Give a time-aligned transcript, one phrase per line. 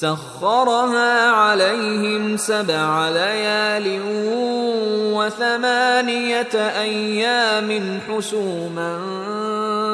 [0.00, 4.00] سخرها عليهم سبع ليال
[5.14, 9.00] وثمانية أيام حسوما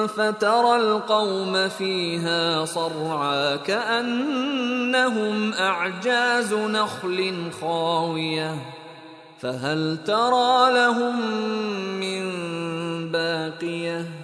[0.06, 8.54] فترى القوم فيها صرعا كأنهم أعجاز نخل خاوية
[9.40, 11.20] فهل ترى لهم
[12.00, 12.22] من
[13.12, 14.23] باقية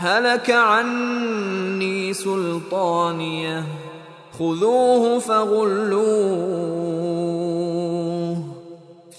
[0.00, 3.64] هلك عني سلطانيه
[4.38, 6.00] خذوه فغلوه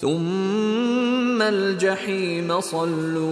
[0.00, 3.22] ثم الجحيم صلوه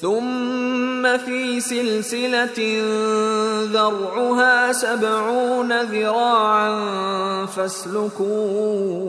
[0.00, 2.82] ثم في سلسلة
[3.72, 6.76] ذرعها سبعون ذراعا
[7.46, 9.08] فاسلكوه.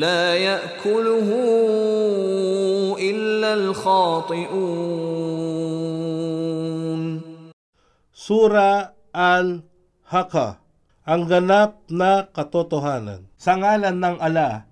[0.00, 1.28] لا ياكله
[2.98, 4.86] الا الخاطئون
[8.26, 10.58] Sura Al-Haqqa
[11.06, 13.30] ang ganap na katotohanan.
[13.38, 14.66] Sa ngalan ng ala,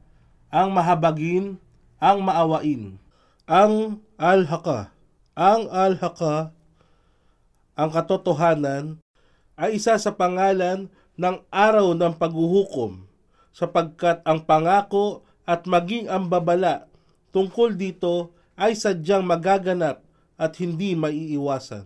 [0.51, 1.63] ang mahabagin,
[2.03, 2.99] ang maawain,
[3.47, 4.91] ang alhaka,
[5.39, 6.51] ang alhaka,
[7.79, 8.99] ang katotohanan,
[9.55, 13.07] ay isa sa pangalan ng araw ng paghuhukom,
[13.54, 16.90] sapagkat ang pangako at maging ang babala
[17.34, 20.04] tungkol dito ay sadyang magaganap
[20.40, 21.86] at hindi maiiwasan.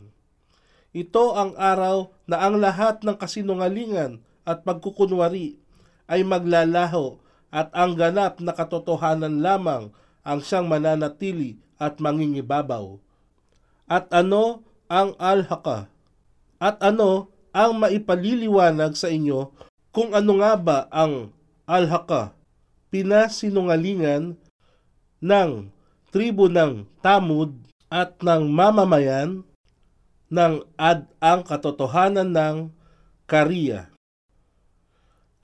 [0.94, 5.58] Ito ang araw na ang lahat ng kasinungalingan at pagkukunwari
[6.06, 7.18] ay maglalaho
[7.50, 9.90] at ang ganap na katotohanan lamang
[10.22, 12.98] ang siyang mananatili at mangingibabaw.
[13.90, 15.90] At ano ang alhaka?
[16.62, 19.54] At ano ang maipaliliwanag sa inyo
[19.94, 21.30] kung ano nga ba ang
[21.68, 22.36] alhaka?
[22.94, 24.38] Pinasinungalingan
[25.24, 25.52] ng
[26.14, 27.58] tribo ng Tamud
[27.90, 29.42] at ng mamamayan
[30.30, 32.58] ng ad ang katotohanan ng
[33.26, 33.94] Kariya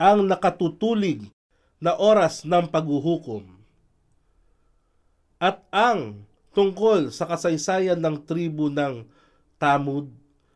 [0.00, 1.28] ang nakatutulig
[1.76, 3.44] na oras ng paghuhukom.
[5.36, 6.24] At ang
[6.56, 9.04] tungkol sa kasaysayan ng tribu ng
[9.60, 10.08] Tamud,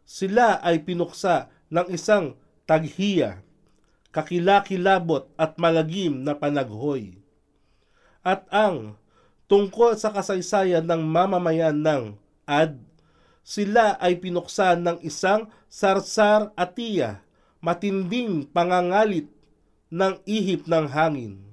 [0.08, 3.43] sila ay pinuksa ng isang taghiya,
[4.14, 7.18] kakilakilabot at malagim na panaghoy.
[8.22, 8.94] At ang
[9.50, 12.14] tungkol sa kasaysayan ng mamamayan ng
[12.46, 12.78] Ad,
[13.42, 17.26] sila ay pinuksa ng isang sarsar atiya,
[17.58, 19.28] matinding pangangalit
[19.90, 21.44] ng ihip ng hangin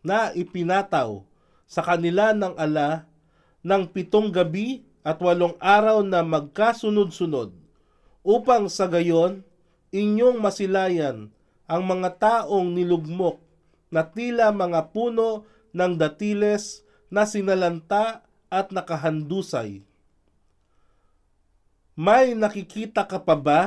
[0.00, 1.22] na ipinataw
[1.68, 3.04] sa kanila ng ala
[3.60, 7.52] ng pitong gabi at walong araw na magkasunod-sunod
[8.24, 9.44] upang sa gayon
[9.90, 11.30] inyong masilayan
[11.70, 13.38] ang mga taong nilugmok
[13.90, 19.82] na tila mga puno ng datiles na sinalanta at nakahandusay.
[21.98, 23.60] May nakikita ka pa ba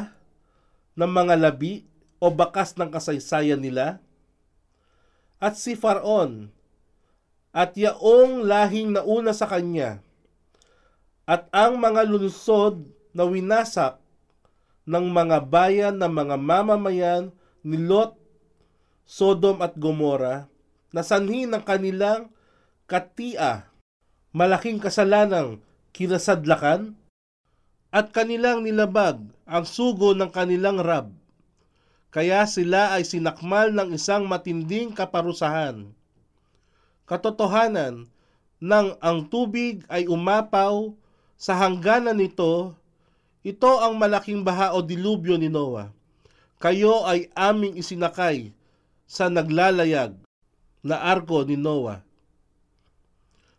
[0.95, 1.87] ng mga labi
[2.19, 3.99] o bakas ng kasaysayan nila?
[5.43, 6.47] At si Faraon
[7.51, 9.99] at yaong lahing nauna sa kanya
[11.23, 12.83] at ang mga lungsod
[13.15, 14.02] na winasak
[14.83, 17.23] ng mga bayan ng mga mamamayan
[17.63, 18.19] ni Lot,
[19.03, 20.47] Sodom at Gomora
[20.91, 22.31] na sanhi ng kanilang
[22.87, 23.67] katia,
[24.31, 25.63] malaking kasalanang
[25.95, 26.95] kinasadlakan
[27.93, 31.13] at kanilang nilabag ang sugo ng kanilang rab
[32.13, 35.89] kaya sila ay sinakmal ng isang matinding kaparusahan.
[37.09, 38.05] Katotohanan
[38.61, 40.93] nang ang tubig ay umapaw
[41.41, 42.77] sa hangganan nito,
[43.43, 45.91] ito ang malaking baha o dilubyo ni Noah.
[46.63, 48.55] Kayo ay aming isinakay
[49.03, 50.15] sa naglalayag
[50.79, 51.99] na arko ni Noah.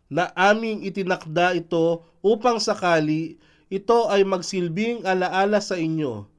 [0.09, 3.37] Na aming itinakda ito upang sakali
[3.69, 6.29] ito ay magsilbing alaala sa inyo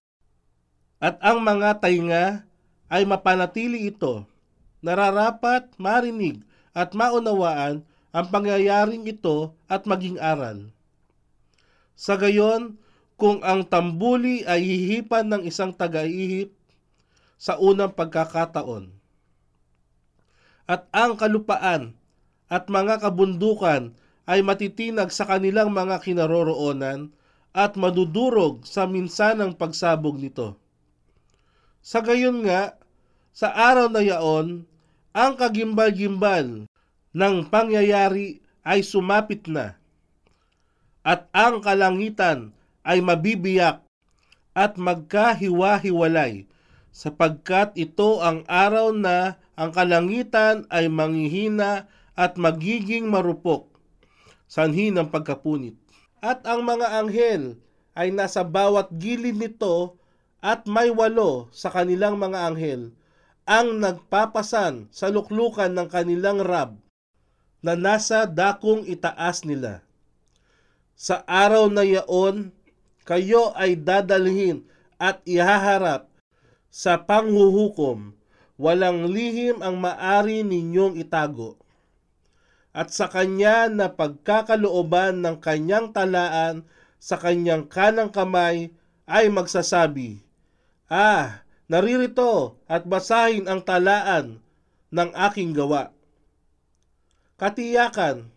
[0.97, 2.25] at ang mga tainga
[2.89, 4.25] ay mapanatili ito.
[4.81, 6.41] Nararapat marinig
[6.73, 7.83] at maunawaan
[8.15, 10.73] ang pangyayaring ito at maging aral.
[11.97, 12.77] Sa gayon,
[13.17, 16.53] kung ang tambuli ay hihipan ng isang taga-ihip
[17.41, 18.93] sa unang pagkakataon,
[20.69, 21.97] at ang kalupaan
[22.49, 23.97] at mga kabundukan
[24.27, 27.15] ay matitinag sa kanilang mga kinaroroonan
[27.57, 30.59] at madudurog sa minsanang pagsabog nito.
[31.81, 32.75] Sa gayon nga,
[33.31, 34.67] sa araw na yaon,
[35.15, 36.67] ang kagimbal-gimbal
[37.15, 39.79] ng pangyayari ay sumapit na
[41.07, 42.51] at ang kalangitan
[42.87, 43.83] ay mabibiyak
[44.55, 46.47] at magkahiwa-hiwalay
[46.95, 53.77] sapagkat ito ang araw na ang kalangitan ay manghihina at magiging marupok
[54.49, 55.77] sanhi ng pagkapunit.
[56.25, 57.61] At ang mga anghel
[57.93, 60.01] ay nasa bawat gilid nito
[60.41, 62.97] at may walo sa kanilang mga anghel
[63.47, 66.81] ang nagpapasan sa luklukan ng kanilang rab
[67.63, 69.87] na nasa dakong itaas nila.
[70.97, 72.56] Sa araw na yaon,
[73.07, 74.67] kayo ay dadalhin
[74.99, 76.11] at ihaharap
[76.67, 78.13] sa panghuhukom,
[78.61, 81.57] walang lihim ang maari ninyong itago.
[82.77, 86.69] At sa kanya na pagkakalooban ng kanyang talaan
[87.01, 88.75] sa kanyang kanang kamay
[89.09, 90.21] ay magsasabi,
[90.91, 94.45] Ah, naririto at basahin ang talaan
[94.93, 95.97] ng aking gawa.
[97.41, 98.29] Katiyakan,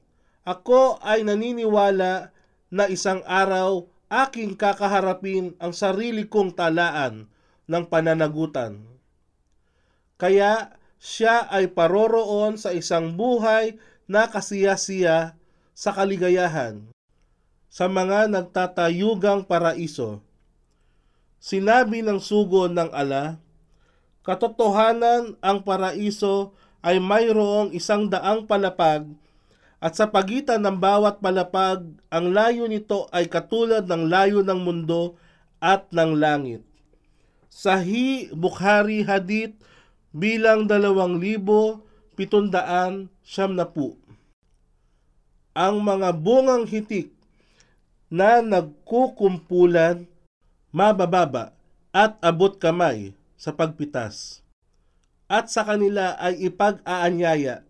[0.47, 2.31] ako ay naniniwala
[2.71, 7.29] na isang araw aking kakaharapin ang sarili kong talaan
[7.69, 8.81] ng pananagutan.
[10.19, 15.37] Kaya siya ay paroroon sa isang buhay na kasiyasiya
[15.71, 16.91] sa kaligayahan
[17.69, 20.25] sa mga nagtatayugang paraiso
[21.39, 23.39] Sinabi ng sugo ng ala,
[24.27, 26.51] Katotohanan, ang paraiso
[26.83, 29.07] ay mayroong isang daang palapag
[29.79, 35.15] at sa pagitan ng bawat palapag, ang layo nito ay katulad ng layo ng mundo
[35.63, 36.59] at ng langit.
[37.47, 39.55] Sahi Bukhari Hadith
[40.11, 41.87] bilang dalawang libo
[42.19, 43.95] pitundaan siyam na po.
[45.55, 47.15] Ang mga bungang hitik
[48.11, 50.03] na nagkukumpulan
[50.75, 51.55] mabababa
[51.95, 54.43] at abot kamay sa pagpitas.
[55.31, 57.68] At sa kanila ay ipag-aanyaya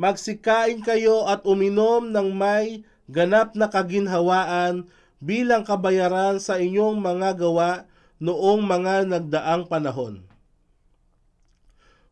[0.00, 4.88] Magsikain kayo at uminom ng may ganap na kaginhawaan
[5.20, 7.84] bilang kabayaran sa inyong mga gawa
[8.16, 10.24] noong mga nagdaang panahon.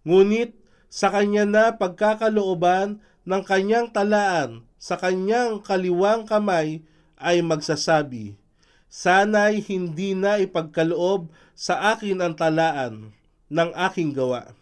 [0.05, 0.53] Ngunit
[0.93, 6.85] sa kanya na pagkakalooban ng kanyang talaan sa kanyang kaliwang kamay
[7.17, 8.37] ay magsasabi,
[8.93, 13.17] Sana'y hindi na ipagkaloob sa akin ang talaan
[13.49, 14.58] ng aking gawa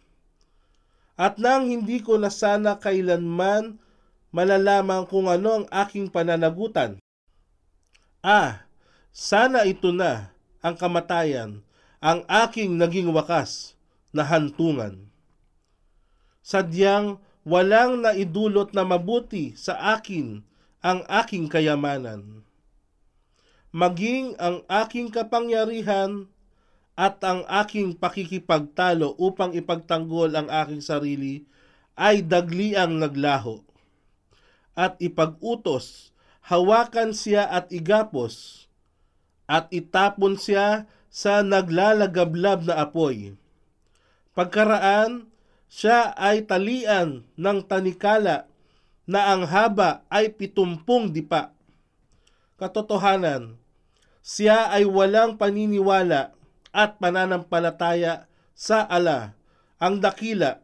[1.16, 3.80] at nang hindi ko na sana kailanman
[4.37, 7.00] malalaman kung ano ang aking pananagutan.
[8.20, 8.68] Ah,
[9.08, 11.64] sana ito na ang kamatayan,
[12.04, 13.73] ang aking naging wakas
[14.12, 15.08] na hantungan.
[16.44, 17.16] Sadyang
[17.49, 20.44] walang naidulot na mabuti sa akin
[20.85, 22.44] ang aking kayamanan.
[23.73, 26.28] Maging ang aking kapangyarihan
[26.96, 31.44] at ang aking pakikipagtalo upang ipagtanggol ang aking sarili
[31.92, 33.60] ay dagliang naglaho.
[34.72, 36.12] At ipag-utos,
[36.48, 38.64] hawakan siya at igapos,
[39.44, 43.36] at itapon siya sa naglalagablab na apoy.
[44.36, 45.28] Pagkaraan,
[45.68, 48.48] siya ay talian ng tanikala
[49.08, 51.56] na ang haba ay pitumpong dipa.
[52.60, 53.56] Katotohanan,
[54.20, 56.36] siya ay walang paniniwala
[56.76, 59.33] at pananampalataya sa ala,
[59.80, 60.61] ang dakila,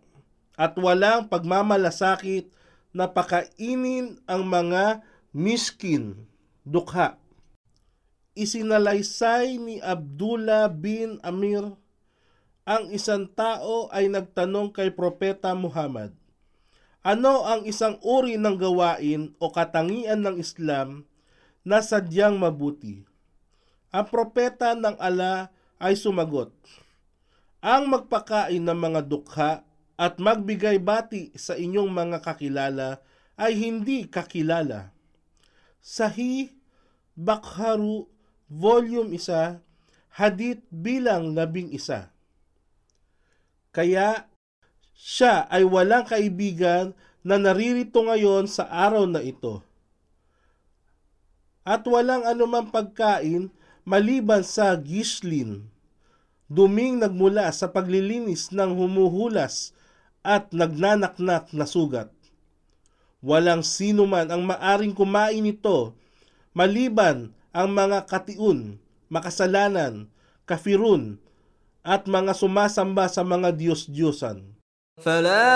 [0.60, 2.52] at walang pagmamalasakit
[2.92, 5.00] na pakainin ang mga
[5.32, 6.28] miskin,
[6.68, 7.16] dukha.
[8.36, 11.72] Isinalaysay ni Abdullah bin Amir
[12.68, 16.12] ang isang tao ay nagtanong kay Propeta Muhammad,
[17.02, 21.02] ano ang isang uri ng gawain o katangian ng Islam
[21.66, 23.02] na sadyang mabuti?
[23.90, 25.50] Ang propeta ng Allah
[25.82, 26.54] ay sumagot,
[27.58, 29.66] Ang magpakain ng mga dukha
[29.98, 33.02] at magbigay bati sa inyong mga kakilala
[33.34, 34.94] ay hindi kakilala.
[35.82, 36.54] Sahi
[37.18, 38.06] Bakharu
[38.46, 39.62] Volume 1
[40.18, 42.12] Hadith bilang labing isa.
[43.72, 44.28] Kaya
[44.92, 46.92] siya ay walang kaibigan
[47.24, 49.64] na naririto ngayon sa araw na ito.
[51.64, 53.48] At walang anumang pagkain
[53.88, 55.71] maliban sa gislin
[56.51, 59.75] duming nagmula sa paglilinis ng humuhulas
[60.23, 62.11] at nagnanaknak na sugat.
[63.19, 65.97] Walang sino man ang maaring kumain nito
[66.57, 68.81] maliban ang mga katiun,
[69.13, 70.09] makasalanan,
[70.49, 71.21] kafirun,
[71.85, 74.57] at mga sumasamba sa mga Diyos-Diyosan.
[74.97, 75.53] فلا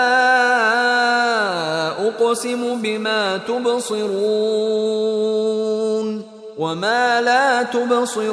[1.98, 4.06] أقسم بما تبصرون
[6.58, 8.32] وما لا تبصرون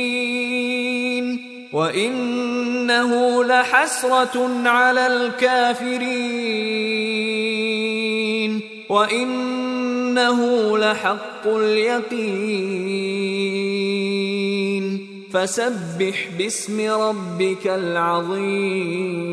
[1.72, 3.10] وإنه
[3.44, 6.46] لحسرة على الكافرين
[8.90, 10.40] وإنه
[10.78, 12.96] لحق اليقين
[15.32, 19.26] فسبح باسم ربك العظيم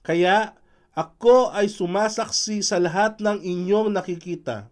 [0.00, 0.56] Kaya
[0.96, 4.66] ako ay sumasaksi sa lahat ng inyong nakikita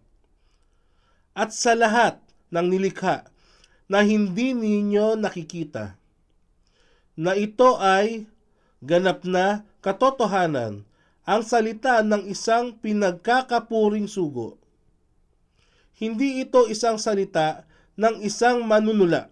[1.31, 2.19] at sa lahat
[2.51, 3.23] ng nilikha
[3.90, 5.96] na hindi ninyo nakikita
[7.14, 8.26] na ito ay
[8.82, 10.82] ganap na katotohanan
[11.24, 14.60] ang salita ng isang pinagkakapuring sugo.
[15.96, 17.64] Hindi ito isang salita
[17.96, 19.30] ng isang manunula,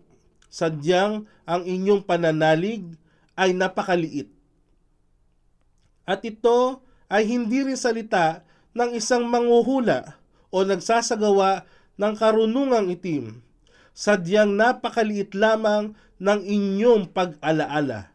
[0.49, 2.87] sadyang ang inyong pananalig
[3.35, 4.31] ay napakaliit.
[6.07, 6.81] At ito
[7.11, 10.17] ay hindi rin salita ng isang manguhula
[10.49, 11.67] o nagsasagawa
[11.99, 13.43] ng karunungang itim,
[13.93, 18.13] sadyang napakaliit lamang ng inyong pag-alaala.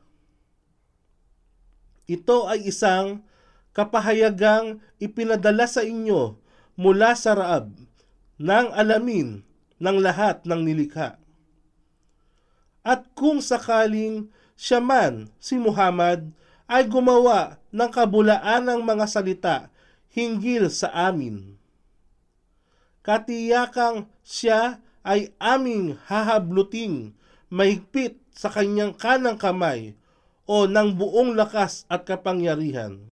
[2.08, 3.22] Ito ay isang
[3.76, 6.40] kapahayagang ipinadala sa inyo
[6.80, 7.74] mula sa Raab
[8.40, 9.44] ng alamin
[9.78, 11.20] ng lahat ng nilikha.
[12.88, 16.32] At kung sakaling siya man, si Muhammad,
[16.66, 19.58] ay gumawa ng kabulaan ng mga salita
[20.16, 21.60] hinggil sa amin.
[23.04, 27.14] Katiyakang siya ay aming hahabluting
[27.50, 29.98] mahigpit sa kanyang kanang kamay
[30.48, 33.10] o ng buong lakas at kapangyarihan.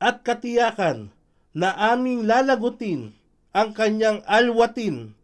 [0.00, 1.12] At katiyakan
[1.56, 3.16] na aming lalagutin
[3.50, 5.18] ang kanyang alwatin,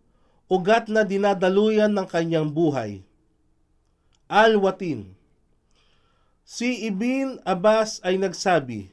[0.51, 3.07] ugat na dinadaluyan ng kanyang buhay.
[4.27, 5.15] Alwatin.
[6.47, 8.91] Si Ibn Abbas ay nagsabi,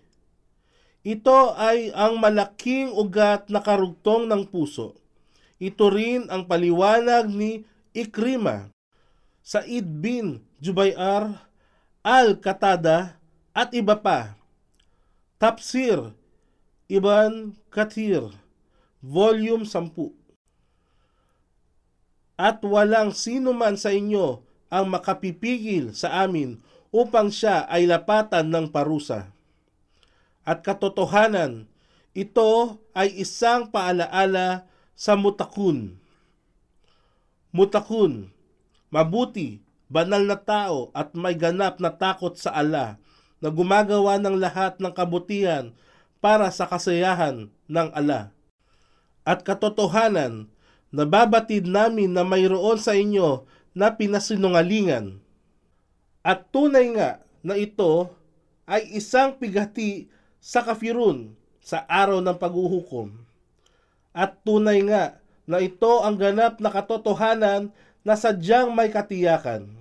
[1.05, 5.02] Ito ay ang malaking ugat na karugtong ng puso.
[5.63, 7.63] Ito rin ang paliwanag ni
[7.95, 8.67] Ikrima,
[9.39, 11.47] Said bin Jubayar,
[12.03, 13.15] Al-Qatada
[13.55, 14.35] at iba pa.
[15.39, 16.11] Tafsir
[16.91, 18.35] Ibn Kathir,
[18.99, 20.11] Volume 10
[22.35, 26.59] At walang sino man sa inyo ang makapipigil sa amin
[26.91, 29.31] upang siya ay lapatan ng parusa.
[30.43, 31.71] At katotohanan,
[32.11, 35.97] ito ay isang paalaala sa mutakun.
[37.53, 38.33] Mutakun,
[38.89, 39.61] mabuti,
[39.93, 42.97] banal na tao at may ganap na takot sa Allah
[43.37, 45.75] na gumagawa ng lahat ng kabutihan
[46.23, 48.33] para sa kasayahan ng Allah.
[49.27, 50.49] At katotohanan,
[50.89, 53.43] nababatid namin na mayroon sa inyo
[53.75, 55.19] na pinasinungalingan.
[56.23, 58.07] At tunay nga na ito
[58.63, 60.07] ay isang pigati
[60.39, 63.22] sa kafirun sa araw ng paghuhukom.
[64.13, 67.73] At tunay nga na ito ang ganap na katotohanan
[68.05, 69.73] na sadyang may katiyakan.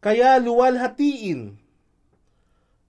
[0.00, 1.58] Kaya luwalhatiin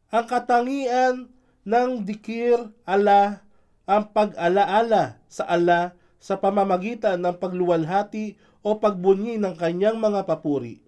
[0.07, 1.27] ang katangian
[1.67, 3.43] ng dikir ala
[3.83, 10.87] ang pag-alaala sa ala sa pamamagitan ng pagluwalhati o pagbunyi ng kanyang mga papuri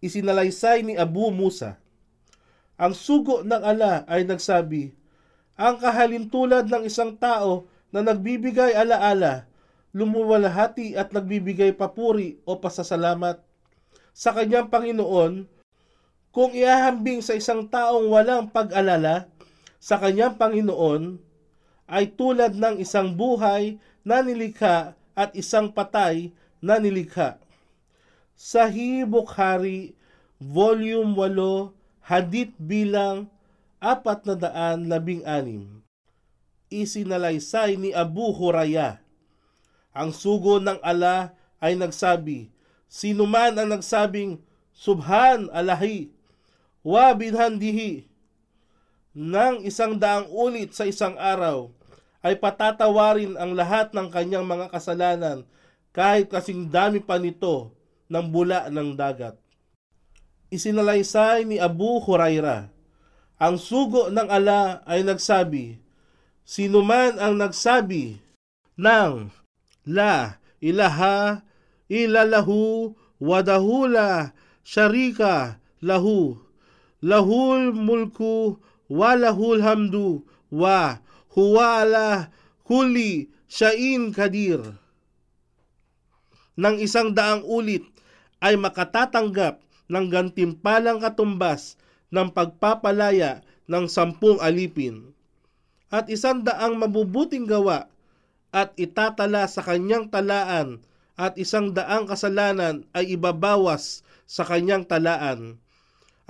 [0.00, 1.76] isinalaysay ni Abu Musa.
[2.80, 4.96] Ang sugo ng ala ay nagsabi,
[5.60, 9.46] ang kahalintulad ng isang tao na nagbibigay alaala,
[9.90, 13.42] lumuwalhati at nagbibigay papuri o pasasalamat
[14.14, 15.46] sa kanyang Panginoon,
[16.30, 19.26] kung iahambing sa isang taong walang pag-alala
[19.82, 21.18] sa kanyang Panginoon,
[21.90, 26.30] ay tulad ng isang buhay na nilikha at isang patay
[26.62, 27.42] na nilikha.
[28.38, 29.98] Sahih Bukhari,
[30.38, 31.74] Volume 8,
[32.06, 33.26] Hadith bilang
[33.82, 35.89] 416.
[36.70, 39.02] Isinalaysay ni Abu Huraya.
[39.90, 42.54] Ang sugo ng ala ay nagsabi,
[42.86, 44.38] Sino man ang nagsabing,
[44.70, 46.14] Subhan Alahi,
[46.86, 48.06] wa bidhandihi,
[49.10, 51.74] ng isang daang ulit sa isang araw,
[52.22, 55.42] ay patatawarin ang lahat ng kanyang mga kasalanan
[55.90, 57.74] kahit kasing dami pa nito
[58.06, 59.34] ng bula ng dagat.
[60.50, 62.70] Isinalaysay ni Abu Huraira,
[63.40, 65.79] ang sugo ng ala ay nagsabi,
[66.50, 68.18] Sino man ang nagsabi
[68.74, 69.30] ng
[69.86, 71.46] La ilaha
[71.86, 72.90] ilalahu
[73.22, 74.34] wadahula
[74.66, 76.42] syarika lahu
[76.98, 78.58] lahul mulku
[78.90, 80.98] wa lahul hamdu wa
[81.38, 82.34] huwa ala
[82.66, 84.58] kulli sya'in kadir.
[86.58, 87.86] Nang isang daang ulit
[88.42, 91.78] ay makatatanggap ng gantimpalang katumbas
[92.10, 95.14] ng pagpapalaya ng sampung alipin
[95.90, 97.90] at isang daang mabubuting gawa
[98.54, 100.82] at itatala sa kanyang talaan
[101.18, 105.58] at isang daang kasalanan ay ibabawas sa kanyang talaan.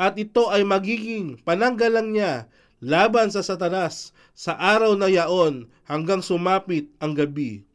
[0.00, 2.48] At ito ay magiging pananggalang niya
[2.80, 7.68] laban sa satanas sa araw na yaon hanggang sumapit ang gabi.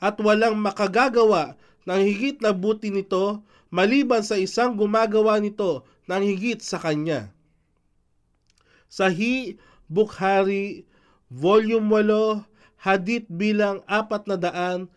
[0.00, 6.58] at walang makagagawa ng higit na buti nito maliban sa isang gumagawa nito ng higit
[6.64, 7.30] sa kanya.
[8.90, 10.88] Sahi Bukhari,
[11.30, 14.90] Volume 8, Hadith bilang 412.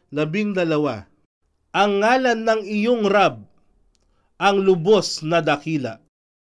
[1.73, 3.45] Ang ngalan ng iyong Rab,
[4.41, 6.02] ang lubos na dakila.